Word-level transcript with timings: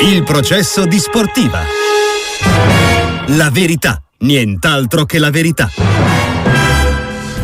Il 0.00 0.22
processo 0.22 0.86
di 0.86 0.96
sportiva. 0.96 1.60
La 3.36 3.50
verità, 3.50 4.00
nient'altro 4.18 5.04
che 5.04 5.18
la 5.18 5.30
verità. 5.30 5.68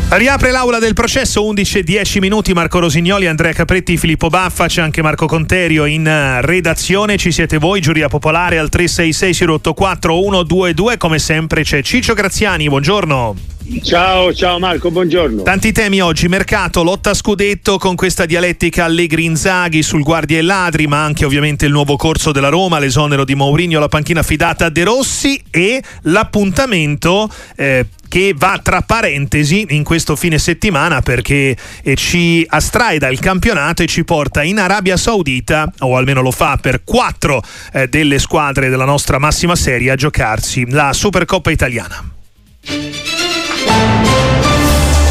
Riapre 0.07 0.51
l'aula 0.51 0.79
del 0.79 0.93
processo 0.93 1.45
11 1.45 1.83
10 1.83 2.19
minuti 2.19 2.53
Marco 2.53 2.79
Rosignoli, 2.79 3.27
Andrea 3.27 3.51
Capretti, 3.51 3.97
Filippo 3.97 4.29
Baffa, 4.29 4.67
c'è 4.67 4.81
anche 4.81 5.01
Marco 5.01 5.25
Conterio 5.25 5.83
in 5.83 6.07
eh, 6.07 6.39
redazione, 6.41 7.17
ci 7.17 7.33
siete 7.33 7.57
voi, 7.57 7.81
giuria 7.81 8.07
popolare 8.07 8.57
al 8.57 8.69
366 8.69 9.47
084 9.49 10.13
122, 10.13 10.97
come 10.97 11.19
sempre 11.19 11.63
c'è 11.63 11.83
Ciccio 11.83 12.13
Graziani, 12.13 12.69
buongiorno. 12.69 13.54
Ciao, 13.81 14.31
ciao 14.31 14.59
Marco, 14.59 14.91
buongiorno. 14.91 15.41
Tanti 15.41 15.71
temi 15.71 15.99
oggi, 15.99 16.27
mercato, 16.27 16.83
lotta 16.83 17.15
scudetto 17.15 17.79
con 17.79 17.95
questa 17.95 18.27
dialettica 18.27 18.85
Allegri-Inzaghi 18.85 19.81
sul 19.81 20.03
guardia 20.03 20.37
e 20.37 20.43
ladri, 20.43 20.85
ma 20.85 21.03
anche 21.03 21.25
ovviamente 21.25 21.65
il 21.65 21.71
nuovo 21.71 21.95
corso 21.95 22.31
della 22.31 22.49
Roma, 22.49 22.77
l'esonero 22.77 23.25
di 23.25 23.33
Mourinho, 23.33 23.79
la 23.79 23.87
panchina 23.87 24.19
affidata 24.19 24.65
a 24.65 24.69
De 24.69 24.83
Rossi 24.83 25.41
e 25.49 25.81
l'appuntamento 26.03 27.27
eh, 27.55 27.87
che 28.07 28.35
va 28.37 28.59
tra 28.61 28.81
parentesi 28.81 29.65
in 29.69 29.83
questo 29.83 30.15
fine 30.15 30.37
settimana 30.37 31.01
perché 31.01 31.57
eh, 31.81 31.95
ci 31.95 32.45
astrae 32.47 32.99
dal 32.99 33.17
campionato 33.17 33.81
e 33.81 33.87
ci 33.87 34.03
porta 34.03 34.43
in 34.43 34.59
Arabia 34.59 34.95
Saudita, 34.95 35.73
o 35.79 35.97
almeno 35.97 36.21
lo 36.21 36.31
fa 36.31 36.59
per 36.61 36.83
quattro 36.83 37.41
eh, 37.73 37.87
delle 37.87 38.19
squadre 38.19 38.69
della 38.69 38.85
nostra 38.85 39.17
massima 39.17 39.55
serie 39.55 39.89
a 39.89 39.95
giocarsi 39.95 40.69
la 40.69 40.93
Supercoppa 40.93 41.49
italiana. 41.49 42.11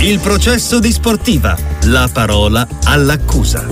Il 0.05 0.21
processo 0.21 0.81
di 0.81 0.93
sportiva. 0.93 1.57
La 1.85 2.11
parola 2.13 2.69
all'accusa. 2.85 3.67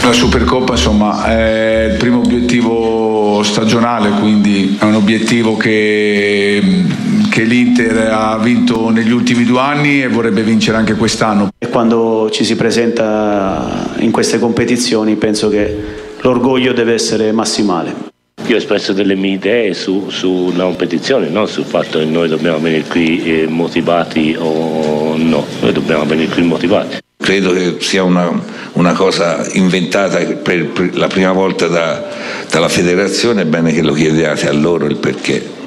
La 0.00 0.12
Supercoppa 0.12 0.74
insomma 0.74 1.24
è 1.24 1.88
il 1.90 1.96
primo 1.96 2.20
obiettivo 2.20 3.42
stagionale, 3.42 4.10
quindi 4.20 4.76
è 4.78 4.84
un 4.84 4.94
obiettivo 4.94 5.56
che, 5.56 6.84
che 7.30 7.42
l'Inter 7.42 8.12
ha 8.12 8.38
vinto 8.38 8.90
negli 8.90 9.10
ultimi 9.10 9.42
due 9.42 9.58
anni 9.58 10.02
e 10.02 10.06
vorrebbe 10.06 10.44
vincere 10.44 10.76
anche 10.76 10.94
quest'anno. 10.94 11.48
E 11.58 11.66
quando 11.66 12.30
ci 12.30 12.44
si 12.44 12.54
presenta 12.54 13.92
in 13.98 14.12
queste 14.12 14.38
competizioni 14.38 15.16
penso 15.16 15.48
che 15.48 15.76
l'orgoglio 16.20 16.72
deve 16.72 16.94
essere 16.94 17.32
massimale. 17.32 18.11
Io 18.46 18.54
ho 18.56 18.58
espresso 18.58 18.92
delle 18.92 19.14
mie 19.14 19.34
idee 19.34 19.72
su, 19.72 20.08
sulla 20.10 20.64
competizione, 20.64 21.28
non 21.28 21.48
sul 21.48 21.64
fatto 21.64 21.98
che 21.98 22.04
noi 22.04 22.28
dobbiamo 22.28 22.58
venire 22.58 22.82
qui 22.82 23.22
eh, 23.22 23.46
motivati 23.46 24.36
o 24.38 25.16
no, 25.16 25.46
noi 25.60 25.72
dobbiamo 25.72 26.04
venire 26.04 26.32
qui 26.32 26.42
motivati. 26.42 26.98
Credo 27.16 27.52
che 27.52 27.76
sia 27.78 28.02
una, 28.02 28.30
una 28.72 28.92
cosa 28.94 29.46
inventata 29.52 30.18
per, 30.18 30.66
per 30.66 30.96
la 30.96 31.06
prima 31.06 31.30
volta 31.30 31.68
da, 31.68 32.08
dalla 32.50 32.68
federazione, 32.68 33.42
è 33.42 33.44
bene 33.44 33.72
che 33.72 33.82
lo 33.82 33.92
chiediate 33.92 34.48
a 34.48 34.52
loro 34.52 34.86
il 34.86 34.96
perché. 34.96 35.60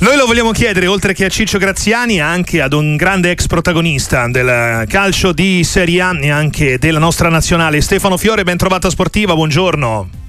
Noi 0.00 0.16
lo 0.16 0.26
vogliamo 0.26 0.52
chiedere, 0.52 0.86
oltre 0.86 1.12
che 1.14 1.24
a 1.24 1.28
Ciccio 1.28 1.58
Graziani, 1.58 2.20
anche 2.20 2.60
ad 2.60 2.74
un 2.74 2.96
grande 2.96 3.30
ex 3.30 3.46
protagonista 3.46 4.28
del 4.28 4.86
calcio 4.86 5.32
di 5.32 5.64
Serie 5.64 6.00
A 6.02 6.18
e 6.20 6.30
anche 6.30 6.78
della 6.78 6.98
nostra 6.98 7.30
nazionale, 7.30 7.80
Stefano 7.80 8.16
Fiore, 8.16 8.42
ben 8.42 8.56
trovato 8.56 8.86
a 8.86 8.90
Sportiva, 8.90 9.34
buongiorno. 9.34 10.19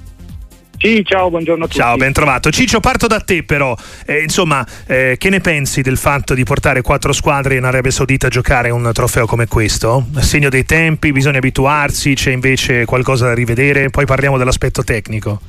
Sì, 0.81 1.03
ciao, 1.05 1.29
buongiorno 1.29 1.65
a 1.65 1.67
tutti. 1.67 1.79
Ciao, 1.79 1.95
ben 1.95 2.11
trovato. 2.11 2.49
Ciccio, 2.49 2.79
parto 2.79 3.05
da 3.05 3.19
te 3.19 3.43
però. 3.43 3.77
Eh, 4.03 4.23
insomma, 4.23 4.65
eh, 4.87 5.15
che 5.19 5.29
ne 5.29 5.39
pensi 5.39 5.83
del 5.83 5.95
fatto 5.95 6.33
di 6.33 6.43
portare 6.43 6.81
quattro 6.81 7.13
squadre 7.13 7.55
in 7.55 7.65
Arabia 7.65 7.91
Saudita 7.91 8.25
a 8.25 8.29
giocare 8.31 8.71
un 8.71 8.89
trofeo 8.91 9.27
come 9.27 9.45
questo? 9.45 10.07
Segno 10.21 10.49
dei 10.49 10.65
tempi, 10.65 11.11
bisogna 11.11 11.37
abituarsi, 11.37 12.15
c'è 12.15 12.31
invece 12.31 12.85
qualcosa 12.85 13.27
da 13.27 13.35
rivedere? 13.35 13.91
Poi 13.91 14.05
parliamo 14.05 14.39
dell'aspetto 14.39 14.83
tecnico. 14.83 15.39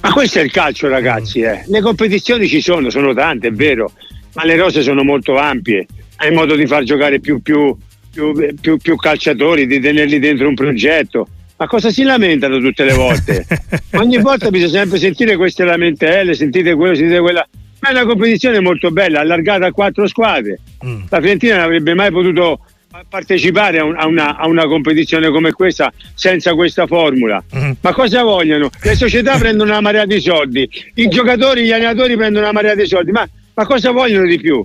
Ma 0.00 0.12
questo 0.14 0.38
è 0.38 0.42
il 0.42 0.50
calcio, 0.50 0.88
ragazzi. 0.88 1.40
Eh. 1.40 1.64
Le 1.66 1.82
competizioni 1.82 2.48
ci 2.48 2.62
sono, 2.62 2.88
sono 2.88 3.12
tante, 3.12 3.48
è 3.48 3.52
vero, 3.52 3.92
ma 4.32 4.46
le 4.46 4.56
rose 4.56 4.80
sono 4.80 5.02
molto 5.02 5.36
ampie. 5.36 5.86
Hai 6.16 6.32
modo 6.32 6.56
di 6.56 6.66
far 6.66 6.84
giocare 6.84 7.20
più, 7.20 7.42
più, 7.42 7.76
più, 8.10 8.78
più 8.78 8.96
calciatori, 8.96 9.66
di 9.66 9.78
tenerli 9.78 10.18
dentro 10.18 10.48
un 10.48 10.54
progetto 10.54 11.28
ma 11.58 11.66
cosa 11.66 11.90
si 11.90 12.04
lamentano 12.04 12.60
tutte 12.60 12.84
le 12.84 12.94
volte? 12.94 13.44
Ogni 13.94 14.18
volta 14.18 14.48
bisogna 14.48 14.78
sempre 14.78 14.98
sentire 14.98 15.36
queste 15.36 15.64
lamentele, 15.64 16.32
sentite 16.34 16.74
quello, 16.74 16.94
sentite 16.94 17.18
quella. 17.18 17.46
Ma 17.80 17.88
è 17.88 17.92
una 17.92 18.06
competizione 18.06 18.60
molto 18.60 18.92
bella, 18.92 19.20
allargata 19.20 19.66
a 19.66 19.72
quattro 19.72 20.06
squadre. 20.06 20.60
Mm. 20.86 21.02
La 21.08 21.18
Fiorentina 21.18 21.56
non 21.56 21.64
avrebbe 21.64 21.94
mai 21.94 22.12
potuto 22.12 22.60
partecipare 23.08 23.78
a, 23.78 23.84
un, 23.84 23.96
a, 23.96 24.06
una, 24.06 24.36
a, 24.36 24.46
una, 24.46 24.66
competizione 24.66 25.30
come 25.30 25.50
questa 25.50 25.92
senza 26.14 26.54
questa 26.54 26.86
formula. 26.86 27.42
Mm. 27.56 27.72
Ma 27.80 27.92
cosa 27.92 28.22
vogliono? 28.22 28.70
Le 28.80 28.94
società 28.94 29.36
prendono 29.38 29.70
una 29.70 29.80
marea 29.80 30.06
di 30.06 30.20
soldi, 30.20 30.68
i 30.94 31.08
giocatori, 31.08 31.64
gli 31.64 31.72
allenatori 31.72 32.16
prendono 32.16 32.44
una 32.44 32.52
marea 32.54 32.76
di 32.76 32.86
soldi, 32.86 33.10
ma, 33.10 33.28
ma 33.54 33.66
cosa 33.66 33.90
vogliono 33.90 34.26
di 34.26 34.38
più? 34.38 34.64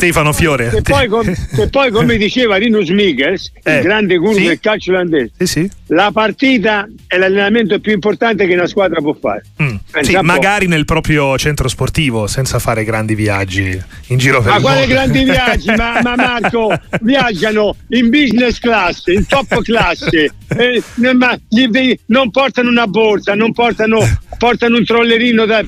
Stefano 0.00 0.32
Fiore. 0.32 0.70
E 0.74 0.80
poi, 0.80 1.08
com- 1.08 1.28
e 1.28 1.68
poi 1.68 1.90
come 1.90 2.16
diceva 2.16 2.56
Rinus 2.56 2.88
Michels, 2.88 3.52
eh, 3.62 3.76
il 3.76 3.82
grande 3.82 4.16
guru 4.16 4.32
sì? 4.32 4.44
del 4.44 4.58
calcio 4.58 4.92
olandese, 4.92 5.32
sì, 5.36 5.46
sì. 5.46 5.70
la 5.88 6.10
partita 6.10 6.88
è 7.06 7.18
l'allenamento 7.18 7.78
più 7.80 7.92
importante 7.92 8.46
che 8.46 8.54
una 8.54 8.66
squadra 8.66 9.00
può 9.00 9.14
fare. 9.20 9.44
Mm. 9.62 9.76
Sì, 10.00 10.16
magari 10.22 10.66
nel 10.68 10.86
proprio 10.86 11.36
centro 11.36 11.68
sportivo, 11.68 12.26
senza 12.26 12.58
fare 12.58 12.82
grandi 12.82 13.14
viaggi 13.14 13.78
in 14.06 14.16
giro 14.16 14.40
per 14.40 14.52
ma 14.52 14.56
il 14.56 14.62
mondo. 14.62 14.78
Ma 14.78 14.84
quali 14.86 14.86
grandi 14.86 15.24
viaggi? 15.30 15.66
ma, 15.74 16.00
ma, 16.02 16.16
Marco, 16.16 16.72
viaggiano 17.02 17.76
in 17.88 18.08
business 18.08 18.58
class, 18.58 19.06
in 19.08 19.26
top 19.26 19.60
class, 19.60 20.06
eh, 20.12 20.82
ma 21.12 21.38
gli, 21.46 21.94
non 22.06 22.30
portano 22.30 22.70
una 22.70 22.86
borsa, 22.86 23.34
non 23.34 23.52
portano 23.52 23.98
portano 24.40 24.78
un 24.78 24.84
trollerino 24.86 25.44
da, 25.44 25.62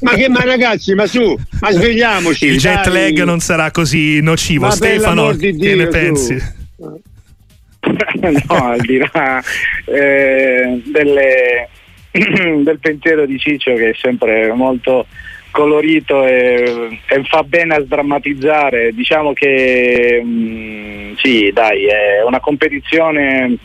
ma 0.00 0.12
che 0.14 0.28
ma 0.28 0.44
ragazzi 0.44 0.94
ma 0.94 1.06
su 1.06 1.36
ma 1.60 1.72
svegliamoci 1.72 2.46
il 2.46 2.56
jet 2.56 2.88
dai. 2.88 3.12
lag 3.12 3.24
non 3.24 3.40
sarà 3.56 3.70
così 3.70 4.20
nocivo 4.20 4.66
ma 4.66 4.70
Stefano 4.70 5.34
che 5.34 5.52
Dio, 5.52 5.76
ne 5.76 5.86
pensi? 5.86 6.36
no 8.48 8.66
al 8.66 8.80
di 8.80 8.98
là 8.98 9.42
eh, 9.86 10.82
delle, 10.84 11.68
del 12.10 12.78
pensiero 12.78 13.24
di 13.24 13.38
Ciccio 13.38 13.72
che 13.74 13.90
è 13.90 13.94
sempre 13.94 14.52
molto 14.52 15.06
colorito 15.52 16.26
e, 16.26 17.00
e, 17.06 17.24
fa 17.24 17.42
bene 17.44 17.76
a 17.76 17.82
sdrammatizzare 17.82 18.92
diciamo 18.92 19.32
che 19.32 20.20
mh, 20.22 20.28
mm, 20.28 21.14
sì 21.16 21.50
dai 21.54 21.86
è 21.86 22.22
una 22.26 22.40
competizione 22.40 23.56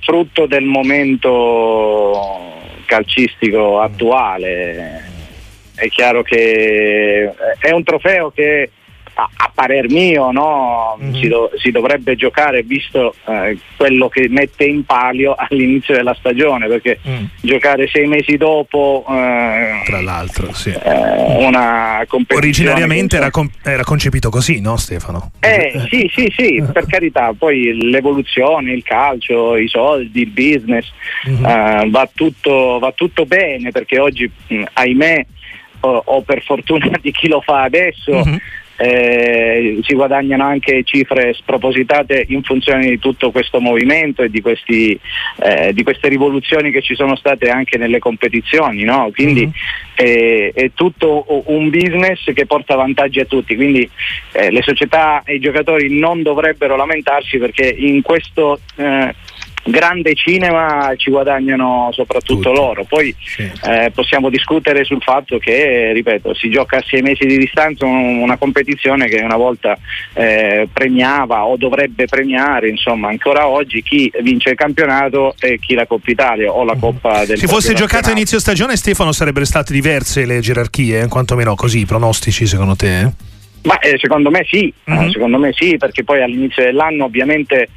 frutto 0.00 0.46
del 0.46 0.64
momento 0.64 2.60
calcistico 2.86 3.80
attuale. 3.80 5.10
È 5.74 5.88
chiaro 5.88 6.22
che 6.22 7.32
è 7.58 7.70
un 7.70 7.82
trofeo 7.82 8.30
che 8.30 8.70
a, 9.22 9.28
a 9.36 9.50
parer 9.54 9.88
mio 9.88 10.30
no, 10.30 10.98
mm-hmm. 11.00 11.14
si, 11.14 11.28
do, 11.28 11.50
si, 11.56 11.70
dovrebbe 11.70 12.16
giocare 12.16 12.62
visto 12.62 13.14
eh, 13.26 13.56
quello 13.76 14.08
che 14.08 14.26
mette 14.28 14.64
in 14.64 14.84
palio 14.84 15.34
all'inizio 15.38 15.94
della 15.94 16.14
stagione 16.14 16.66
perché 16.66 16.98
mm. 17.06 17.24
giocare 17.40 17.88
sei 17.88 18.06
mesi 18.06 18.36
dopo 18.36 19.04
eh, 19.08 19.82
tra 19.84 20.00
l'altro 20.00 20.52
sì. 20.52 20.70
eh, 20.70 21.44
una 21.44 22.04
competizione 22.08 22.70
originariamente 22.70 23.16
era, 23.16 23.30
com- 23.30 23.50
era, 23.62 23.84
concepito 23.84 24.30
così 24.30 24.60
no 24.60 24.76
Stefano? 24.76 25.32
Eh, 25.40 25.86
sì 25.90 26.10
sì 26.12 26.32
sì 26.36 26.62
per 26.72 26.86
carità 26.86 27.32
poi 27.36 27.90
l'evoluzione 27.90 28.72
il 28.72 28.82
calcio 28.82 29.56
i 29.56 29.68
soldi 29.68 30.22
il 30.22 30.30
business 30.30 30.90
mm-hmm. 31.28 31.90
va, 31.90 32.08
tutto, 32.12 32.78
va 32.78 32.92
tutto 32.92 33.26
bene 33.26 33.70
perché 33.70 33.98
oggi 33.98 34.30
mh, 34.48 34.62
ahimè 34.72 35.26
o, 35.80 36.02
o, 36.04 36.22
per 36.22 36.42
fortuna 36.42 36.90
di 37.00 37.10
chi 37.12 37.28
lo 37.28 37.40
fa 37.40 37.62
adesso 37.62 38.12
mm-hmm 38.12 38.36
eh, 38.82 39.78
si 39.82 39.94
guadagnano 39.94 40.44
anche 40.44 40.82
cifre 40.82 41.34
spropositate 41.34 42.24
in 42.28 42.42
funzione 42.42 42.88
di 42.88 42.98
tutto 42.98 43.30
questo 43.30 43.60
movimento 43.60 44.22
e 44.22 44.28
di, 44.28 44.40
questi, 44.40 44.98
eh, 45.36 45.72
di 45.72 45.84
queste 45.84 46.08
rivoluzioni 46.08 46.72
che 46.72 46.82
ci 46.82 46.96
sono 46.96 47.14
state 47.14 47.48
anche 47.48 47.78
nelle 47.78 48.00
competizioni. 48.00 48.82
No? 48.82 49.10
Quindi 49.14 49.42
mm-hmm. 49.42 49.52
è, 49.94 50.52
è, 50.52 50.70
tutto 50.74 51.24
un 51.46 51.70
business 51.70 52.32
che 52.32 52.44
porta 52.46 52.74
vantaggi 52.74 53.20
a 53.20 53.24
tutti, 53.24 53.54
quindi 53.54 53.88
eh, 54.32 54.50
le 54.50 54.62
società 54.62 55.22
e 55.24 55.36
i 55.36 55.40
giocatori 55.40 55.96
non 55.96 56.22
dovrebbero 56.22 56.74
lamentarsi 56.74 57.38
perché 57.38 57.68
in 57.68 58.02
questo 58.02 58.58
eh, 58.74 59.14
grande 59.64 60.14
cinema 60.14 60.92
ci 60.96 61.10
guadagnano 61.10 61.90
soprattutto 61.92 62.50
Tutto. 62.50 62.52
loro. 62.52 62.84
Poi 62.84 63.14
sì. 63.22 63.50
eh, 63.64 63.90
possiamo 63.94 64.28
discutere 64.28 64.84
sul 64.84 65.02
fatto 65.02 65.38
che, 65.38 65.92
ripeto, 65.92 66.34
si 66.34 66.50
gioca 66.50 66.78
a 66.78 66.84
sei 66.86 67.02
mesi 67.02 67.24
di 67.26 67.38
distanza 67.38 67.86
una 67.86 68.36
competizione 68.36 69.06
che 69.06 69.20
una 69.20 69.36
volta 69.36 69.76
eh, 70.14 70.68
premiava 70.72 71.44
o 71.44 71.56
dovrebbe 71.56 72.06
premiare, 72.06 72.68
insomma, 72.68 73.08
ancora 73.08 73.46
oggi 73.46 73.82
chi 73.82 74.10
vince 74.22 74.50
il 74.50 74.56
campionato 74.56 75.34
e 75.38 75.58
chi 75.58 75.74
la 75.74 75.86
Coppa 75.86 76.10
Italia 76.10 76.50
o 76.50 76.64
la 76.64 76.74
mhm. 76.74 76.80
Coppa 76.80 77.24
del 77.24 77.38
Se 77.38 77.46
fosse 77.46 77.74
giocato 77.74 78.08
a 78.08 78.12
inizio 78.12 78.38
stagione, 78.38 78.76
Stefano, 78.76 79.12
sarebbero 79.12 79.44
state 79.44 79.72
diverse 79.72 80.24
le 80.24 80.40
gerarchie, 80.40 81.08
quantomeno 81.08 81.54
così, 81.54 81.80
i 81.80 81.86
pronostici 81.86 82.46
secondo 82.46 82.74
te? 82.76 83.30
Ma, 83.62 83.78
eh, 83.78 83.96
secondo 83.98 84.30
me 84.30 84.44
sì, 84.48 84.72
mm-hmm. 84.90 85.10
secondo 85.10 85.38
me 85.38 85.52
sì, 85.52 85.76
perché 85.76 86.02
poi 86.02 86.20
all'inizio 86.20 86.64
dell'anno 86.64 87.04
ovviamente 87.04 87.68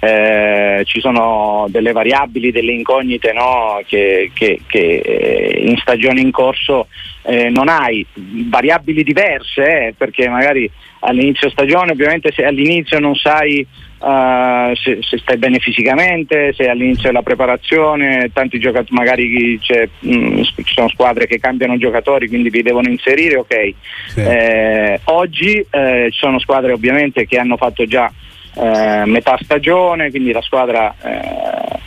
eh, 0.00 0.82
ci 0.84 1.00
sono 1.00 1.66
delle 1.68 1.92
variabili, 1.92 2.52
delle 2.52 2.72
incognite 2.72 3.32
no? 3.32 3.80
che, 3.86 4.30
che, 4.32 4.60
che 4.66 5.00
eh, 5.04 5.64
in 5.66 5.76
stagione 5.78 6.20
in 6.20 6.30
corso 6.30 6.86
eh, 7.22 7.50
non 7.50 7.68
hai, 7.68 8.06
variabili 8.48 9.02
diverse 9.02 9.86
eh, 9.86 9.94
perché 9.96 10.28
magari 10.28 10.70
all'inizio 11.00 11.50
stagione 11.50 11.92
ovviamente 11.92 12.32
se 12.32 12.44
all'inizio 12.44 12.98
non 12.98 13.14
sai 13.14 13.64
uh, 13.98 14.74
se, 14.74 14.98
se, 15.00 15.18
stai 15.18 15.36
bene 15.36 15.58
fisicamente, 15.60 16.52
se 16.54 16.68
all'inizio 16.68 17.08
della 17.08 17.22
preparazione, 17.22 18.30
tanti 18.32 18.58
giocatori 18.58 18.94
magari 18.94 19.60
mh, 20.00 20.16
mm, 20.16 20.42
ci 20.42 20.74
sono 20.74 20.88
squadre 20.88 21.26
che 21.26 21.38
cambiano 21.38 21.76
giocatori 21.76 22.26
quindi 22.28 22.50
vi 22.50 22.62
devono 22.62 22.88
inserire, 22.88 23.36
ok. 23.36 23.74
Sì. 24.08 24.20
Eh, 24.20 25.00
oggi 25.04 25.64
ci 25.70 26.18
sono 26.18 26.40
squadre 26.40 26.72
ovviamente 26.72 27.26
che 27.26 27.38
hanno 27.38 27.56
fatto 27.56 27.84
già 27.84 28.10
eh, 28.54 29.02
metà 29.06 29.38
stagione, 29.40 30.10
quindi 30.10 30.32
la 30.32 30.42
squadra 30.42 30.94
eh, 31.02 31.78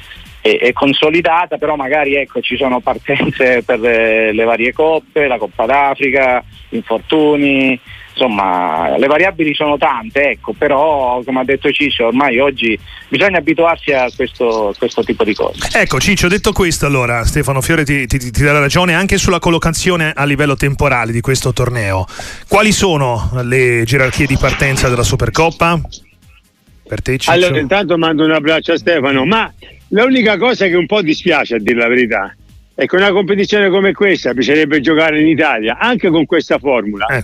è, 0.42 0.58
è, 0.58 0.74
consolidata, 0.74 1.58
però 1.58 1.76
magari 1.76 2.16
ecco, 2.16 2.42
ci 2.42 2.58
sono 2.58 2.80
partenze 2.80 3.64
per 3.64 3.80
le, 3.80 4.34
le, 4.34 4.44
varie 4.44 4.74
coppe, 4.74 5.28
la 5.28 5.38
Coppa 5.38 5.66
d'Africa, 5.66 6.44
infortuni, 6.70 7.80
insomma 8.14 8.98
le 8.98 9.08
variabili 9.08 9.54
sono 9.54 9.78
tante, 9.78 10.32
ecco, 10.32 10.54
però 10.54 11.22
come 11.24 11.42
ha 11.42 11.44
detto 11.44 11.72
Ciccio 11.72 12.08
ormai 12.08 12.40
oggi 12.40 12.78
bisogna 13.08 13.38
abituarsi 13.38 13.92
a 13.92 14.10
questo, 14.16 14.74
questo 14.78 15.04
tipo 15.04 15.24
di 15.24 15.34
cose. 15.34 15.70
Ecco 15.74 16.00
Ciccio, 16.00 16.28
detto 16.28 16.52
questo 16.52 16.86
allora 16.86 17.24
Stefano 17.26 17.62
Fiore 17.62 17.84
ti, 17.84 18.06
ti, 18.08 18.18
ti 18.18 18.44
dà 18.44 18.58
ragione 18.58 18.94
anche 18.94 19.18
sulla 19.18 19.40
collocazione 19.40 20.12
a 20.16 20.26
livello 20.26 20.56
temporale 20.56 21.12
di 21.12 21.22
questo 21.22 21.54
torneo. 21.54 22.06
Quali 22.48 22.72
sono 22.72 23.30
le 23.44 23.84
gerarchie 23.86 24.26
di 24.26 24.38
partenza 24.38 24.90
della 24.90 25.04
Supercoppa? 25.04 25.80
Per 26.92 27.02
te, 27.02 27.12
Ciccio? 27.14 27.32
Allora, 27.32 27.58
intanto 27.58 27.98
mando 27.98 28.26
un 28.26 28.32
abbraccio 28.32 28.74
a 28.74 28.78
Stefano, 28.78 29.24
ma 29.24 29.50
l'unica 29.92 30.38
cosa 30.38 30.68
che 30.68 30.76
un 30.76 30.88
po' 30.88 31.02
dispiace, 31.02 31.56
a 31.56 31.58
dire 31.58 31.78
la 31.78 31.88
verità, 31.88 32.36
è 32.76 32.86
che 32.86 32.96
una 32.98 33.14
competizione 33.14 33.70
come 33.70 33.94
questa 33.94 34.34
piacerebbe 34.34 34.82
giocare 34.82 35.22
in 35.22 35.28
Italia, 35.28 35.78
anche 35.80 36.10
con 36.10 36.26
questa 36.26 36.60
formula. 36.60 37.06
Eh. 37.06 37.24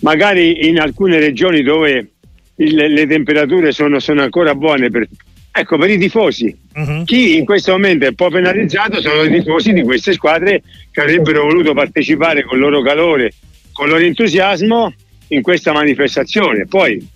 Magari 0.00 0.68
in 0.68 0.80
alcune 0.80 1.18
regioni 1.18 1.62
dove 1.62 2.12
il, 2.56 2.74
le 2.74 3.06
temperature 3.06 3.72
sono, 3.72 4.00
sono, 4.00 4.22
ancora 4.22 4.54
buone 4.54 4.88
per, 4.88 5.06
ecco, 5.52 5.76
per 5.76 5.90
i 5.90 5.98
tifosi. 5.98 6.56
Uh-huh. 6.72 7.04
Chi 7.04 7.36
in 7.36 7.44
questo 7.44 7.72
momento 7.72 8.06
è 8.06 8.08
un 8.08 8.14
po' 8.14 8.30
penalizzato 8.30 9.02
sono 9.02 9.22
i 9.24 9.28
tifosi 9.28 9.74
di 9.74 9.82
queste 9.82 10.14
squadre 10.14 10.62
che 10.90 11.02
avrebbero 11.02 11.42
voluto 11.42 11.74
partecipare 11.74 12.42
con 12.42 12.56
il 12.56 12.62
loro 12.62 12.80
calore, 12.80 13.34
con 13.70 13.84
il 13.84 13.92
loro 13.92 14.02
entusiasmo 14.02 14.94
in 15.28 15.42
questa 15.42 15.72
manifestazione. 15.72 16.64
Poi 16.64 17.12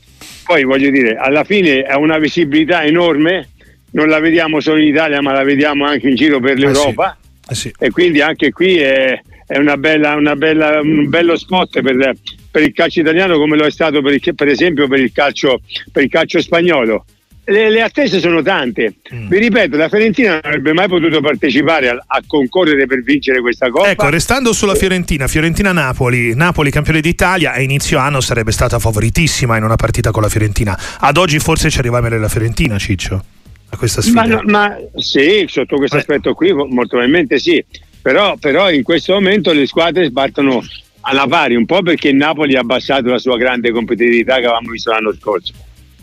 poi 0.48 0.64
voglio 0.64 0.88
dire, 0.88 1.16
alla 1.16 1.44
fine 1.44 1.82
ha 1.82 1.98
una 1.98 2.16
visibilità 2.16 2.82
enorme, 2.82 3.50
non 3.90 4.08
la 4.08 4.18
vediamo 4.18 4.60
solo 4.60 4.80
in 4.80 4.86
Italia 4.86 5.20
ma 5.20 5.32
la 5.32 5.42
vediamo 5.42 5.84
anche 5.84 6.08
in 6.08 6.14
giro 6.14 6.40
per 6.40 6.58
l'Europa 6.58 7.18
eh 7.46 7.54
sì. 7.54 7.68
Eh 7.68 7.70
sì. 7.70 7.84
e 7.84 7.90
quindi 7.90 8.22
anche 8.22 8.50
qui 8.50 8.78
è, 8.78 9.20
è 9.46 9.58
una 9.58 9.76
bella, 9.76 10.14
una 10.14 10.36
bella, 10.36 10.80
un 10.80 11.10
bello 11.10 11.36
spot 11.36 11.82
per, 11.82 12.14
per, 12.50 12.62
il 12.62 12.72
calcio 12.72 13.00
italiano 13.00 13.36
come 13.36 13.58
lo 13.58 13.66
è 13.66 13.70
stato 13.70 14.00
per, 14.00 14.14
il, 14.14 14.34
per 14.34 14.48
esempio 14.48 14.88
per 14.88 15.00
il, 15.00 15.12
calcio, 15.12 15.60
per 15.92 16.02
il 16.02 16.08
calcio 16.08 16.40
spagnolo 16.40 17.04
le, 17.48 17.70
le, 17.70 17.82
attese 17.82 18.20
sono 18.20 18.42
tante. 18.42 18.94
Mm. 19.12 19.28
Vi 19.28 19.38
ripeto, 19.38 19.76
la 19.76 19.88
Fiorentina 19.88 20.32
non 20.32 20.40
avrebbe 20.44 20.72
mai 20.72 20.88
potuto 20.88 21.20
partecipare 21.20 21.88
a, 21.88 22.04
a, 22.06 22.22
concorrere 22.26 22.86
per 22.86 23.02
vincere 23.02 23.40
questa 23.40 23.70
Coppa. 23.70 23.90
Ecco, 23.90 24.10
restando 24.10 24.52
sulla 24.52 24.74
Fiorentina, 24.74 25.26
Fiorentina-Napoli, 25.26 26.34
Napoli 26.34 26.70
campione 26.70 27.00
d'Italia 27.00 27.52
a 27.52 27.60
inizio 27.60 27.98
anno 27.98 28.20
sarebbe 28.20 28.52
stata 28.52 28.78
favoritissima 28.78 29.56
in 29.56 29.64
una 29.64 29.76
partita 29.76 30.10
con 30.10 30.22
la 30.22 30.28
Fiorentina. 30.28 30.78
Ad 31.00 31.16
oggi 31.16 31.38
forse 31.38 31.70
ci 31.70 31.78
arriva 31.78 32.00
meglio 32.00 32.18
la 32.18 32.28
Fiorentina, 32.28 32.78
Ciccio, 32.78 33.24
a 33.70 33.76
questa 33.76 34.02
sfida. 34.02 34.26
Ma, 34.26 34.42
ma 34.44 34.76
sì, 34.96 35.44
sotto 35.48 35.76
questo 35.76 35.96
Beh. 35.96 36.02
aspetto 36.02 36.34
qui 36.34 36.52
molto 36.52 36.88
probabilmente 36.88 37.38
sì, 37.38 37.64
però, 38.02 38.36
però 38.36 38.70
in 38.70 38.82
questo 38.82 39.14
momento 39.14 39.52
le 39.52 39.66
squadre 39.66 40.04
sbattono 40.04 40.62
alla 41.00 41.26
pari, 41.26 41.54
un 41.54 41.64
po' 41.64 41.80
perché 41.80 42.08
il 42.08 42.16
Napoli 42.16 42.56
ha 42.56 42.60
abbassato 42.60 43.08
la 43.08 43.18
sua 43.18 43.38
grande 43.38 43.70
competitività 43.70 44.34
che 44.34 44.44
avevamo 44.44 44.70
visto 44.70 44.90
l'anno 44.90 45.14
scorso 45.14 45.52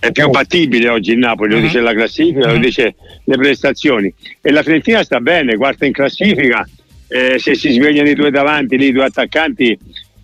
è 0.08 0.12
più 0.12 0.30
battibile 0.30 0.90
oggi 0.90 1.12
il 1.12 1.18
Napoli, 1.18 1.52
lo 1.52 1.58
uh-huh. 1.58 1.64
dice 1.64 1.80
la 1.80 1.94
classifica, 1.94 2.52
lo 2.52 2.58
dice 2.58 2.96
le 3.24 3.36
prestazioni. 3.38 4.14
E 4.42 4.52
la 4.52 4.62
Fiorentina 4.62 5.04
sta 5.04 5.20
bene, 5.20 5.56
quarta 5.56 5.86
in 5.86 5.92
classifica, 5.94 6.68
eh, 7.08 7.40
se 7.40 7.56
si 7.56 7.72
svegliano 7.72 8.10
i 8.10 8.14
due 8.14 8.32
davanti, 8.32 8.78
lì 8.78 8.88
i 8.88 8.92
due 8.92 9.06
attaccanti, 9.06 9.78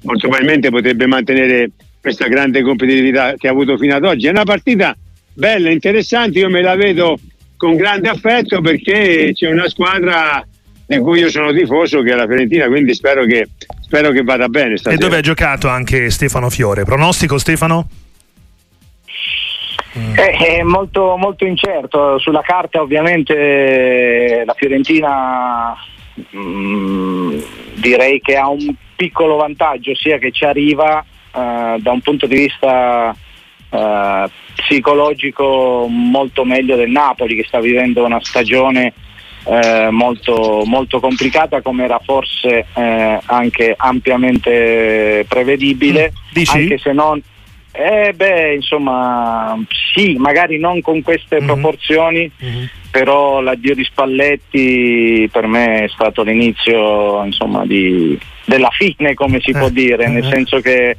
molto 0.04 0.28
probabilmente 0.28 0.70
potrebbe 0.70 1.08
mantenere 1.08 1.72
questa 2.00 2.28
grande 2.28 2.62
competitività 2.62 3.36
che 3.38 3.48
ha 3.48 3.52
avuto 3.52 3.78
fino 3.78 3.96
ad 3.96 4.06
oggi. 4.06 4.28
È 4.28 4.32
una 4.32 4.44
partita 4.44 4.96
bella, 5.34 5.70
interessante, 5.70 6.40
io 6.40 6.50
me 6.50 6.62
la 6.62 6.76
vedo 6.76 7.20
con 7.58 7.76
grande 7.76 8.10
affetto 8.10 8.62
perché 8.62 9.32
c'è 9.34 9.50
una 9.50 9.70
squadra 9.70 10.46
di 10.86 10.98
cui 10.98 11.20
io 11.20 11.30
sono 11.30 11.54
tifoso 11.54 12.02
che 12.02 12.12
è 12.12 12.16
la 12.16 12.26
Fiorentina, 12.26 12.68
quindi 12.68 12.94
spero 12.94 13.24
che, 13.26 13.48
spero 13.82 14.12
che 14.12 14.24
vada 14.24 14.48
bene. 14.48 14.78
Stasera. 14.78 15.00
E 15.02 15.04
dove 15.04 15.18
ha 15.20 15.22
giocato 15.22 15.70
anche 15.70 16.10
Stefano 16.10 16.50
Fiore? 16.50 16.84
Pronostico 16.84 17.38
Stefano? 17.38 17.88
Mm. 19.98 20.16
È, 20.16 20.38
è 20.38 20.62
molto, 20.64 21.18
molto, 21.18 21.46
incerto. 21.46 22.18
Sulla 22.20 22.42
carta 22.42 22.82
ovviamente 22.82 24.44
la 24.46 24.54
Fiorentina 24.54 25.76
mm, 26.36 27.40
direi 27.76 28.22
che 28.22 28.38
ha 28.38 28.48
un 28.50 28.74
piccolo 28.96 29.36
vantaggio, 29.36 29.96
sia 29.96 30.18
che 30.18 30.32
ci 30.32 30.46
arriva 30.46 31.04
uh, 31.34 31.80
da 31.80 31.92
un 31.92 32.02
punto 32.02 32.28
di 32.28 32.36
vista 32.36 33.16
uh, 33.70 34.30
psicologico 34.56 35.88
molto 35.90 36.46
meglio 36.46 36.76
del 36.76 36.90
Napoli 36.90 37.36
che 37.36 37.46
sta 37.46 37.60
vivendo 37.60 38.06
una 38.06 38.20
stagione 38.22 38.94
eh, 39.44 39.90
molto, 39.90 40.62
molto, 40.66 41.00
complicata 41.00 41.62
come 41.62 41.86
era 41.86 42.00
forse 42.04 42.68
eh, 42.76 43.20
anche 43.26 43.74
ampiamente 43.76 45.26
prevedibile, 45.28 46.14
Dici? 46.32 46.58
anche 46.58 46.78
se 46.78 46.92
non, 46.92 47.20
eh 47.72 48.14
beh, 48.14 48.56
insomma, 48.56 49.58
sì, 49.94 50.16
magari 50.18 50.60
non 50.60 50.82
con 50.82 51.02
queste 51.02 51.38
mm-hmm. 51.38 51.46
proporzioni, 51.46 52.32
mm-hmm. 52.44 52.64
però 52.92 53.40
l'addio 53.40 53.74
di 53.74 53.84
Spalletti 53.84 55.30
per 55.32 55.48
me 55.48 55.86
è 55.86 55.88
stato 55.88 56.22
l'inizio 56.24 57.24
insomma, 57.24 57.66
di, 57.66 58.20
della 58.44 58.70
fine, 58.72 59.14
come 59.14 59.40
si 59.40 59.52
eh. 59.52 59.58
può 59.58 59.70
dire, 59.70 60.08
nel 60.08 60.26
eh. 60.26 60.30
senso 60.30 60.60
che 60.60 60.98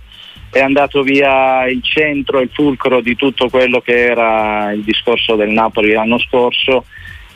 è 0.51 0.61
andato 0.61 1.03
via 1.03 1.67
il 1.67 1.83
centro 1.83 2.41
il 2.41 2.51
fulcro 2.53 3.01
di 3.01 3.17
tutto 3.17 3.49
quello 3.49 3.81
che 3.81 4.05
era 4.05 4.71
il 4.73 4.83
discorso 4.83 5.35
del 5.35 5.51
Napoli 5.51 5.93
l'anno 5.93 6.19
scorso. 6.19 6.85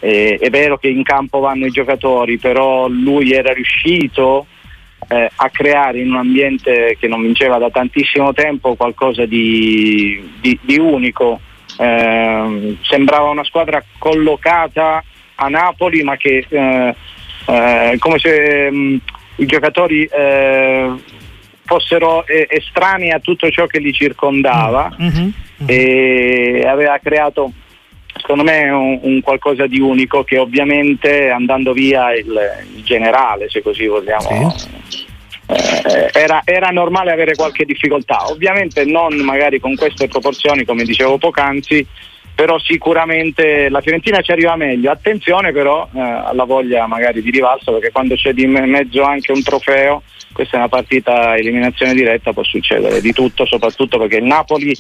Eh, 0.01 0.39
è 0.39 0.51
vero 0.51 0.77
che 0.77 0.89
in 0.89 1.03
campo 1.03 1.41
vanno 1.41 1.67
i 1.67 1.71
giocatori, 1.71 2.39
però 2.39 2.89
lui 2.89 3.33
era 3.33 3.53
riuscito 3.53 4.47
eh, 5.09 5.31
a 5.35 5.51
creare 5.51 6.01
in 6.01 6.11
un 6.11 6.17
ambiente 6.17 6.97
che 6.99 7.09
non 7.09 7.23
vinceva 7.23 7.59
da 7.59 7.71
tantissimo 7.71 8.33
tempo 8.33 8.75
qualcosa 8.75 9.25
di, 9.27 10.29
di, 10.41 10.59
di 10.63 10.79
unico. 10.79 11.41
Eh, 11.79 12.77
sembrava 12.83 13.29
una 13.29 13.45
squadra 13.45 13.83
collocata 13.99 15.05
a 15.35 15.49
Napoli 15.49 16.03
ma 16.03 16.17
che 16.17 16.47
eh, 16.49 16.95
eh 17.47 17.97
come 17.99 18.19
se 18.19 18.71
mh, 18.71 18.77
mm, 18.77 18.97
i 19.37 19.47
giocatori 19.47 20.05
eh, 20.05 20.93
fossero 21.65 22.27
eh, 22.27 22.47
estranei 22.49 23.11
a 23.11 23.21
tutto 23.21 23.51
ciò 23.51 23.67
che 23.67 23.79
li 23.79 23.93
circondava 23.93 24.97
mm-hmm. 24.99 25.13
Mm-hmm. 25.13 25.67
e 25.67 26.65
aveva 26.67 26.99
creato 27.03 27.53
secondo 28.15 28.45
me 28.45 28.71
un, 28.71 28.99
un, 29.03 29.21
qualcosa 29.21 29.67
di 29.67 29.81
unico 29.81 30.25
che 30.25 30.39
ovviamente 30.39 31.29
andando 31.29 31.73
via 31.73 32.15
il 32.15 32.76
generale, 32.87 33.51
se 33.51 33.61
così 33.61 33.87
vogliamo. 33.87 34.55
Sì. 34.57 35.05
Eh, 35.49 36.11
era, 36.13 36.43
era, 36.45 36.71
normale 36.71 37.13
avere 37.13 37.35
qualche 37.35 37.65
difficoltà, 37.65 38.29
ovviamente 38.31 38.85
non 38.85 39.15
magari 39.17 39.61
con 39.61 39.77
queste 39.77 40.09
proporzioni 40.09 40.65
come 40.65 40.83
dicevo 40.85 41.19
poc'anzi, 41.19 41.87
però 42.37 42.59
sicuramente 42.59 43.71
la 43.71 43.81
Fiorentina 43.81 44.21
ci 44.21 44.31
arriva 44.31 44.55
meglio. 44.57 44.91
Attenzione 44.91 45.53
però 45.53 45.89
eh, 45.93 45.99
alla 46.01 46.45
voglia 46.45 46.87
magari 46.87 47.23
di 47.23 47.31
rivalso 47.31 47.73
perché 47.73 47.91
quando 47.91 48.15
c'è 48.15 48.35
di 48.35 48.47
mezzo 48.47 49.03
anche 49.03 49.33
un 49.33 49.43
trofeo, 49.43 50.03
questa 50.35 50.57
è 50.57 50.59
una 50.59 50.69
partita 50.69 51.31
a 51.31 51.39
eliminazione 51.39 51.95
diretta, 51.95 52.35
può 52.35 52.45
succedere 52.45 53.01
di 53.01 53.13
tutto, 53.13 53.47
soprattutto 53.47 53.99
perché 53.99 54.17
il 54.17 54.25
Napoli 54.25 54.77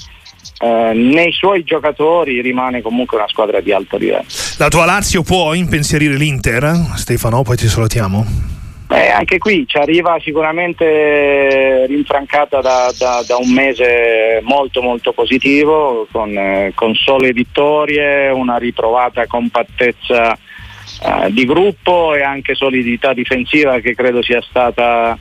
eh, 0.58 0.92
nei 0.92 1.32
suoi 1.32 1.64
giocatori 1.64 2.42
rimane 2.42 2.82
comunque 2.82 3.16
una 3.16 3.28
squadra 3.28 3.60
di 3.60 3.72
alto 3.72 3.96
livello. 3.96 4.26
La 4.58 4.68
tua 4.68 4.84
Lazio 4.84 5.22
può 5.22 5.54
impensierire 5.54 6.14
l'Inter? 6.14 6.92
Stefano, 6.96 7.42
poi 7.42 7.56
ti 7.56 7.68
salutiamo. 7.68 8.55
Eh, 8.88 9.08
anche 9.08 9.38
qui 9.38 9.66
ci 9.66 9.78
arriva 9.78 10.16
sicuramente 10.20 11.86
rinfrancata 11.86 12.60
da, 12.60 12.92
da, 12.96 13.24
da 13.26 13.36
un 13.36 13.52
mese 13.52 14.40
molto 14.44 14.80
molto 14.80 15.12
positivo, 15.12 16.06
con, 16.12 16.36
eh, 16.36 16.70
con 16.72 16.94
sole 16.94 17.32
vittorie, 17.32 18.30
una 18.30 18.58
ritrovata 18.58 19.26
compattezza 19.26 20.34
eh, 20.34 21.32
di 21.32 21.44
gruppo 21.44 22.14
e 22.14 22.22
anche 22.22 22.54
solidità 22.54 23.12
difensiva 23.12 23.80
che 23.80 23.96
credo 23.96 24.22
sia 24.22 24.40
stata 24.40 25.18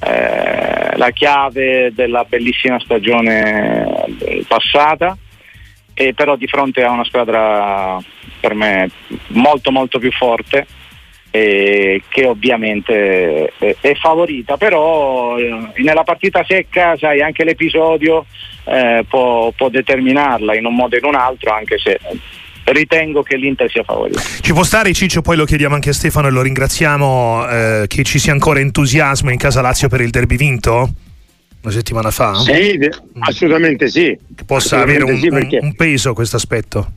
eh, 0.00 0.96
la 0.96 1.10
chiave 1.10 1.92
della 1.94 2.24
bellissima 2.24 2.78
stagione 2.78 4.04
passata. 4.46 5.16
E 5.94 6.12
però 6.12 6.36
di 6.36 6.46
fronte 6.46 6.84
a 6.84 6.90
una 6.90 7.04
squadra 7.04 7.98
per 8.38 8.54
me 8.54 8.88
molto 9.28 9.72
molto 9.72 9.98
più 9.98 10.12
forte 10.12 10.66
eh, 11.30 12.02
che 12.08 12.26
ovviamente 12.26 13.52
è, 13.58 13.76
è, 13.80 13.94
favorita, 13.94 14.56
però 14.56 15.38
eh, 15.38 15.70
nella 15.76 16.02
partita 16.02 16.44
secca 16.46 16.96
sai 16.96 17.20
anche 17.20 17.44
l'episodio 17.44 18.24
eh, 18.64 19.04
può, 19.08 19.50
può, 19.52 19.68
determinarla 19.68 20.54
in 20.54 20.64
un 20.64 20.74
modo 20.74 20.96
o 20.96 20.98
in 20.98 21.04
un 21.04 21.14
altro, 21.14 21.52
anche 21.52 21.78
se 21.78 21.98
ritengo 22.64 23.22
che 23.22 23.36
l'Inter 23.36 23.70
sia 23.70 23.82
favorita. 23.82 24.20
Ci 24.20 24.52
può 24.52 24.62
stare 24.62 24.92
Ciccio, 24.92 25.22
poi 25.22 25.36
lo 25.36 25.44
chiediamo 25.44 25.74
anche 25.74 25.90
a 25.90 25.94
Stefano 25.94 26.28
e 26.28 26.30
lo 26.30 26.42
ringraziamo, 26.42 27.48
eh, 27.48 27.84
che 27.86 28.02
ci 28.04 28.18
sia 28.18 28.32
ancora 28.32 28.60
entusiasmo 28.60 29.30
in 29.30 29.38
casa 29.38 29.60
Lazio 29.60 29.88
per 29.88 30.00
il 30.00 30.10
derby 30.10 30.36
vinto? 30.36 30.90
Una 31.60 31.72
settimana 31.72 32.10
fa? 32.10 32.34
Sì, 32.34 32.78
assolutamente 33.20 33.88
sì. 33.88 34.16
Che 34.34 34.44
possa 34.44 34.82
assolutamente 34.82 35.12
avere 35.12 35.34
un, 35.34 35.48
sì, 35.48 35.56
un, 35.56 35.64
un 35.66 35.74
peso 35.74 36.14
questo 36.14 36.36
aspetto 36.36 36.92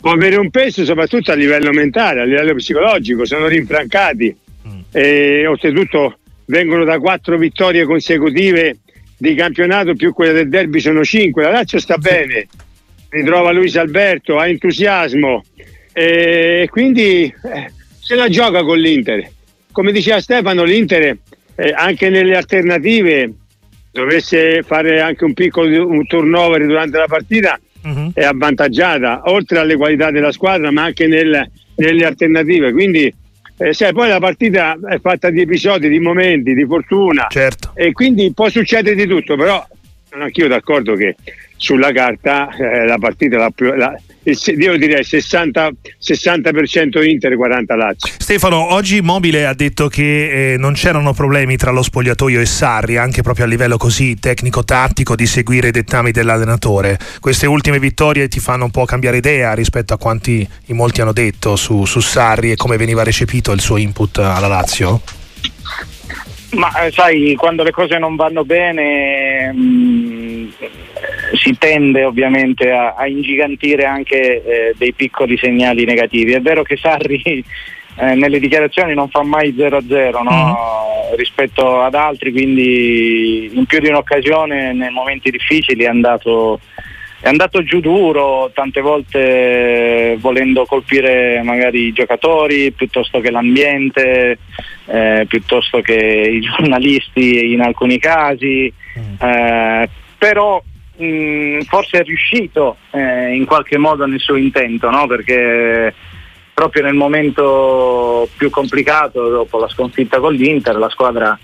può 0.00 0.12
avere 0.12 0.36
un 0.36 0.50
peso 0.50 0.84
soprattutto 0.84 1.30
a 1.30 1.34
livello 1.34 1.70
mentale, 1.72 2.22
a 2.22 2.24
livello 2.24 2.54
psicologico, 2.54 3.24
sono 3.24 3.46
rinfrancati 3.46 4.36
mm. 4.66 4.80
e 4.92 5.46
oltretutto 5.46 6.18
vengono 6.46 6.84
da 6.84 6.98
quattro 6.98 7.36
vittorie 7.36 7.84
consecutive 7.84 8.78
di 9.16 9.34
campionato 9.34 9.94
più 9.94 10.14
quella 10.14 10.32
del 10.32 10.48
derby 10.48 10.80
sono 10.80 11.04
cinque, 11.04 11.42
la 11.42 11.50
Lazio 11.50 11.78
sta 11.78 11.98
bene, 11.98 12.48
ritrova 13.10 13.52
Luis 13.52 13.76
Alberto, 13.76 14.38
ha 14.38 14.48
entusiasmo 14.48 15.44
e 15.92 16.68
quindi 16.70 17.24
eh, 17.24 17.72
se 18.00 18.14
la 18.14 18.28
gioca 18.28 18.62
con 18.62 18.78
l'Inter. 18.78 19.28
Come 19.72 19.92
diceva 19.92 20.20
Stefano, 20.20 20.64
l'Inter 20.64 21.18
eh, 21.54 21.72
anche 21.74 22.08
nelle 22.08 22.36
alternative 22.36 23.32
dovesse 23.92 24.62
fare 24.62 25.00
anche 25.00 25.24
un 25.24 25.34
piccolo 25.34 25.86
un 25.86 26.06
turnover 26.06 26.64
durante 26.64 26.96
la 26.96 27.06
partita 27.06 27.60
uh-huh. 27.82 28.10
è 28.14 28.24
avvantaggiata 28.24 29.22
oltre 29.26 29.58
alle 29.58 29.76
qualità 29.76 30.10
della 30.10 30.32
squadra 30.32 30.70
ma 30.70 30.84
anche 30.84 31.06
nel, 31.06 31.50
nelle 31.76 32.04
alternative 32.04 32.72
quindi 32.72 33.12
eh, 33.56 33.74
sai, 33.74 33.92
poi 33.92 34.08
la 34.08 34.18
partita 34.18 34.78
è 34.88 34.98
fatta 35.00 35.28
di 35.28 35.42
episodi, 35.42 35.88
di 35.88 35.98
momenti, 35.98 36.54
di 36.54 36.64
fortuna 36.64 37.26
certo. 37.28 37.72
e 37.74 37.92
quindi 37.92 38.32
può 38.32 38.48
succedere 38.48 38.94
di 38.94 39.06
tutto 39.06 39.36
però 39.36 39.64
sono 40.08 40.24
anch'io 40.24 40.48
d'accordo 40.48 40.94
che 40.94 41.16
sulla 41.60 41.92
carta 41.92 42.48
eh, 42.56 42.86
la 42.86 42.96
partita 42.96 43.36
la 43.36 43.50
più, 43.50 43.74
la, 43.74 43.94
io 44.22 44.78
direi 44.78 45.04
60, 45.04 45.70
60% 46.02 47.06
Inter 47.06 47.32
e 47.32 47.36
40 47.36 47.76
Lazio. 47.76 48.12
Stefano, 48.18 48.72
oggi 48.72 49.02
Mobile 49.02 49.44
ha 49.44 49.52
detto 49.52 49.88
che 49.88 50.52
eh, 50.52 50.56
non 50.56 50.72
c'erano 50.72 51.12
problemi 51.12 51.56
tra 51.56 51.70
lo 51.70 51.82
spogliatoio 51.82 52.40
e 52.40 52.46
Sarri, 52.46 52.96
anche 52.96 53.20
proprio 53.20 53.44
a 53.44 53.48
livello 53.48 53.76
così 53.76 54.16
tecnico-tattico 54.18 55.14
di 55.14 55.26
seguire 55.26 55.68
i 55.68 55.70
dettami 55.70 56.12
dell'allenatore. 56.12 56.98
Queste 57.20 57.46
ultime 57.46 57.78
vittorie 57.78 58.28
ti 58.28 58.40
fanno 58.40 58.64
un 58.64 58.70
po' 58.70 58.86
cambiare 58.86 59.18
idea 59.18 59.52
rispetto 59.52 59.92
a 59.92 59.98
quanti 59.98 60.48
in 60.66 60.76
molti 60.76 61.02
hanno 61.02 61.12
detto 61.12 61.56
su, 61.56 61.84
su 61.84 62.00
Sarri 62.00 62.52
e 62.52 62.56
come 62.56 62.78
veniva 62.78 63.02
recepito 63.02 63.52
il 63.52 63.60
suo 63.60 63.76
input 63.76 64.16
alla 64.16 64.48
Lazio? 64.48 65.02
Ma 66.52 66.84
eh, 66.84 66.90
sai, 66.90 67.34
quando 67.36 67.62
le 67.62 67.70
cose 67.70 67.98
non 67.98 68.16
vanno 68.16 68.44
bene 68.44 69.52
mh, 69.52 69.60
mm, 69.60 70.48
si 71.34 71.56
tende 71.58 72.04
ovviamente 72.04 72.70
a, 72.70 72.94
a 72.94 73.06
ingigantire 73.06 73.84
anche 73.84 74.42
eh, 74.42 74.74
dei 74.76 74.92
piccoli 74.92 75.36
segnali 75.36 75.84
negativi. 75.84 76.32
È 76.32 76.40
vero 76.40 76.62
che 76.62 76.76
Sarri 76.76 77.22
eh, 77.96 78.14
nelle 78.14 78.40
dichiarazioni 78.40 78.94
non 78.94 79.08
fa 79.08 79.22
mai 79.22 79.54
0-0 79.56 80.22
no? 80.22 80.30
mm. 80.30 81.14
rispetto 81.16 81.82
ad 81.82 81.94
altri, 81.94 82.32
quindi 82.32 83.50
in 83.52 83.64
più 83.66 83.78
di 83.78 83.88
un'occasione 83.88 84.72
nei 84.72 84.90
momenti 84.90 85.30
difficili 85.30 85.84
è 85.84 85.88
andato 85.88 86.60
è 87.22 87.28
andato 87.28 87.62
giù 87.62 87.80
duro, 87.80 88.50
tante 88.54 88.80
volte 88.80 90.16
volendo 90.18 90.64
colpire 90.64 91.42
magari 91.42 91.88
i 91.88 91.92
giocatori 91.92 92.72
piuttosto 92.72 93.20
che 93.20 93.30
l'ambiente, 93.30 94.38
eh, 94.90 95.24
piuttosto 95.28 95.80
che 95.80 95.94
i 95.94 96.40
giornalisti 96.44 97.52
in 97.52 97.60
alcuni 97.60 97.98
casi, 97.98 98.72
mm. 98.98 99.14
eh, 99.20 99.88
però 100.18 100.62
mh, 100.96 101.04
mm, 101.04 101.60
forse 101.60 101.98
è 101.98 102.02
riuscito 102.02 102.76
eh, 102.90 103.34
in 103.34 103.44
qualche 103.46 103.78
modo 103.78 104.06
nel 104.06 104.20
suo 104.20 104.36
intento, 104.36 104.90
no? 104.90 105.06
perché 105.06 105.94
proprio 106.52 106.82
nel 106.82 106.94
momento 106.94 108.28
più 108.36 108.50
complicato 108.50 109.28
dopo 109.28 109.58
la 109.58 109.68
sconfitta 109.68 110.18
con 110.18 110.34
l'Inter 110.34 110.76
la 110.76 110.90
squadra 110.90 111.38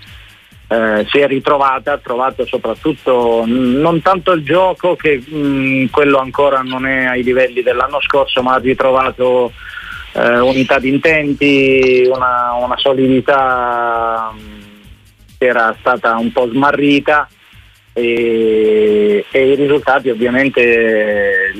eh, 0.67 1.05
si 1.09 1.19
è 1.19 1.27
ritrovata, 1.27 1.93
ha 1.93 1.97
trovato 1.97 2.45
soprattutto 2.45 3.43
non 3.47 4.01
tanto 4.01 4.33
il 4.33 4.43
gioco 4.43 4.95
che 4.95 5.23
mh, 5.25 5.37
mm, 5.37 5.85
quello 5.89 6.17
ancora 6.17 6.61
non 6.61 6.85
è 6.85 7.05
ai 7.05 7.23
livelli 7.23 7.63
dell'anno 7.63 8.01
scorso, 8.01 8.43
ma 8.43 8.55
ha 8.55 8.59
ritrovato 8.59 9.53
eh, 10.17 10.39
unità 10.39 10.79
di 10.79 10.89
intenti, 10.89 12.09
una, 12.11 12.53
una 12.53 12.77
solidità 12.77 14.33
mm, 14.33 14.61
che 15.37 15.45
era 15.45 15.75
stata 15.79 16.17
un 16.17 16.31
po' 16.31 16.49
smarrita 16.49 17.29
e, 17.93 19.25
e, 19.29 19.51
i 19.51 19.55
risultati 19.55 20.09
ovviamente 20.09 21.53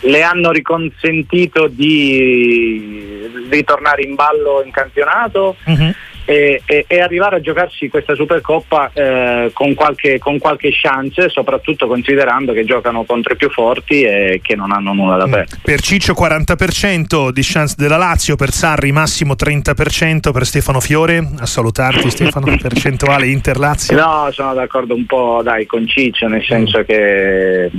le 0.00 0.22
hanno 0.22 0.50
riconsentito 0.50 1.66
di 1.66 3.30
ritornare 3.48 4.02
in 4.02 4.14
ballo 4.14 4.62
in 4.64 4.70
campionato. 4.70 5.56
Uh-huh 5.64 5.94
e, 6.24 6.62
e, 6.64 6.84
e, 6.86 7.00
arrivare 7.00 7.36
a 7.36 7.40
giocarsi 7.40 7.88
questa 7.88 8.14
Supercoppa 8.14 8.90
eh, 8.94 9.50
con, 9.52 9.74
qualche, 9.74 10.18
con, 10.18 10.38
qualche, 10.38 10.70
chance, 10.72 11.28
soprattutto 11.28 11.86
considerando 11.86 12.52
che 12.52 12.64
giocano 12.64 13.04
contro 13.04 13.34
i 13.34 13.36
più 13.36 13.50
forti 13.50 14.02
e 14.02 14.40
che 14.42 14.56
non 14.56 14.72
hanno 14.72 14.94
nulla 14.94 15.16
da 15.16 15.26
mm. 15.26 15.30
perdere. 15.30 15.60
Per 15.62 15.80
Ciccio 15.80 16.14
40% 16.14 17.28
di 17.28 17.42
chance 17.42 17.74
della 17.76 17.98
Lazio, 17.98 18.36
per 18.36 18.50
Sarri 18.50 18.90
massimo 18.92 19.34
30%, 19.34 20.32
per 20.32 20.46
Stefano 20.46 20.80
Fiore, 20.80 21.18
a 21.38 21.46
salutarti 21.46 22.10
Stefano, 22.10 22.56
percentuale 22.60 23.26
Inter-Lazio? 23.26 23.96
No, 23.96 24.28
sono 24.32 24.54
d'accordo 24.54 24.94
un 24.94 25.04
po' 25.04 25.42
dai, 25.42 25.66
con 25.66 25.86
Ciccio, 25.86 26.26
nel 26.26 26.44
senso 26.44 26.78
mm. 26.78 26.82
che 26.82 27.70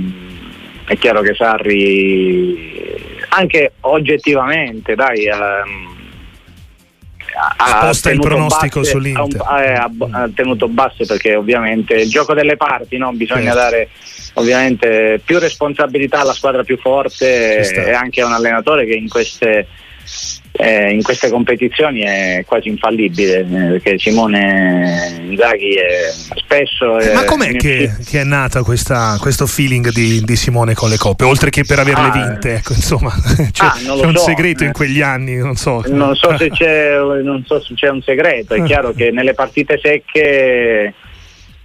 è 0.86 0.96
chiaro 0.98 1.20
che 1.22 1.34
Sarri 1.34 2.94
anche 3.30 3.72
oggettivamente 3.80 4.94
dai... 4.94 5.26
Um, 5.26 5.94
sposta 7.56 8.10
il 8.10 8.20
pronostico 8.20 8.80
basse, 8.80 8.90
sull'Inter. 8.90 9.42
Ha, 9.44 9.62
eh, 9.62 9.72
ha, 9.74 9.90
ha, 10.10 10.30
tenuto 10.34 10.68
basso 10.68 11.04
perché 11.04 11.34
ovviamente 11.34 11.94
il 11.94 12.08
gioco 12.08 12.34
delle 12.34 12.56
parti 12.56 12.96
no? 12.96 13.12
bisogna 13.12 13.52
certo. 13.52 13.58
dare 13.58 13.88
ovviamente 14.34 15.20
più 15.24 15.38
responsabilità 15.38 16.20
alla 16.20 16.34
squadra 16.34 16.62
più 16.62 16.78
forte 16.78 17.58
e 17.58 17.92
anche 17.92 18.20
a 18.20 18.26
un 18.26 18.32
allenatore 18.32 18.86
che 18.86 18.94
in 18.94 19.08
queste 19.08 19.66
eh, 20.58 20.90
in 20.90 21.02
queste 21.02 21.28
competizioni 21.28 22.00
è 22.00 22.44
quasi 22.46 22.68
infallibile 22.68 23.40
eh, 23.40 23.44
perché 23.44 23.98
Simone 23.98 25.20
Inzaghi 25.28 25.74
è 25.74 26.10
spesso 26.36 26.98
eh, 26.98 27.12
ma 27.12 27.24
com'è 27.24 27.52
che, 27.56 27.92
che, 28.04 28.20
è 28.20 28.24
nata 28.24 28.62
questa, 28.62 29.16
questo 29.20 29.46
feeling 29.46 29.90
di, 29.90 30.22
di, 30.22 30.36
Simone 30.36 30.74
con 30.74 30.88
le 30.88 30.96
coppe 30.96 31.24
oltre 31.24 31.50
che 31.50 31.64
per 31.64 31.78
averle 31.78 32.08
ah, 32.08 32.10
vinte 32.10 32.54
ecco, 32.54 32.72
insomma 32.72 33.12
c'è, 33.52 33.64
ah, 33.64 33.74
c'è 33.76 34.06
un 34.06 34.16
so. 34.16 34.24
segreto 34.24 34.64
in 34.64 34.72
quegli 34.72 35.02
anni 35.02 35.36
non 35.36 35.56
so. 35.56 35.82
Non 35.88 36.14
so 36.14 36.36
se 36.36 36.50
c'è, 36.50 36.98
non 36.98 37.44
so 37.46 37.60
se 37.60 37.74
c'è 37.74 37.88
un 37.88 38.02
segreto 38.02 38.54
è 38.54 38.62
chiaro 38.62 38.92
che 38.92 39.10
nelle 39.10 39.34
partite 39.34 39.78
secche 39.82 40.94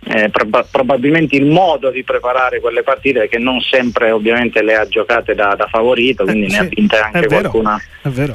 eh, 0.04 0.30
prob- 0.30 0.66
probabilmente 0.72 1.36
il 1.36 1.46
modo 1.46 1.92
di 1.92 2.04
preparare 2.04 2.60
quelle 2.60 2.82
partite 2.82 3.28
che 3.28 3.38
non 3.38 3.62
sempre 3.62 4.10
ovviamente 4.12 4.64
le 4.64 4.76
ha 4.76 4.88
giocate 4.88 5.36
da, 5.36 5.54
da 5.56 5.68
favorito 5.68 6.24
quindi 6.24 6.46
eh, 6.46 6.48
ne 6.48 6.54
sì, 6.54 6.60
ha 6.60 6.64
vinte 6.64 6.98
anche 6.98 7.28
qualcuna 7.28 7.80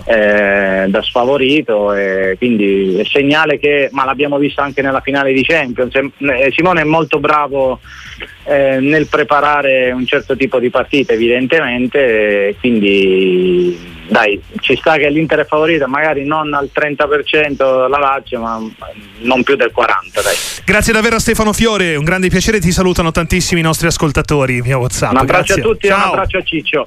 eh, 0.05 0.85
da 0.89 1.03
sfavorito 1.03 1.93
e 1.93 2.37
quindi 2.39 2.99
è 3.01 3.05
segnale 3.05 3.59
che 3.59 3.89
ma 3.91 4.05
l'abbiamo 4.05 4.39
visto 4.39 4.61
anche 4.61 4.81
nella 4.81 5.01
finale 5.01 5.33
di 5.33 5.43
Champions 5.43 5.95
eh, 5.95 6.53
Simone 6.55 6.83
è 6.83 6.85
molto 6.85 7.19
bravo 7.19 7.81
eh, 8.47 8.79
nel 8.81 9.07
preparare 9.09 9.91
un 9.91 10.07
certo 10.07 10.37
tipo 10.37 10.59
di 10.59 10.71
partite 10.71 11.15
evidentemente 11.15 12.55
quindi 12.61 13.95
dai, 14.09 14.41
ci 14.61 14.77
sta 14.77 14.97
che 14.97 15.09
l'Inter 15.11 15.41
è 15.41 15.45
favorita, 15.45 15.87
magari 15.87 16.25
non 16.25 16.55
al 16.55 16.71
30% 16.73 17.89
la 17.89 17.99
Lazio, 17.99 18.41
ma 18.41 18.61
non 19.23 19.43
più 19.43 19.57
del 19.57 19.73
40%. 19.75 20.23
Dai. 20.23 20.35
Grazie 20.65 20.93
davvero 20.93 21.17
a 21.17 21.19
Stefano 21.19 21.53
Fiore, 21.53 21.97
un 21.97 22.05
grande 22.05 22.29
piacere, 22.29 22.61
ti 22.61 22.71
salutano 22.71 23.11
tantissimi 23.11 23.61
nostri 23.61 23.89
ascoltatori 23.89 24.61
via 24.63 24.79
WhatsApp. 24.79 25.11
Un 25.13 25.19
abbraccio 25.19 25.55
Grazie. 25.55 25.63
a 25.63 25.67
tutti 25.67 25.87
e 25.87 25.93
un 25.93 26.01
abbraccio 26.01 26.39
a 26.39 26.43
Ciccio. 26.43 26.85